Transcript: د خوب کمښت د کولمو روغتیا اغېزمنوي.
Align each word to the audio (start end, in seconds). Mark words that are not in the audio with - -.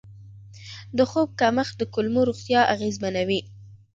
د 0.97 0.99
خوب 1.09 1.29
کمښت 1.39 1.73
د 1.77 1.81
کولمو 1.93 2.21
روغتیا 2.29 2.61
اغېزمنوي. 2.73 3.41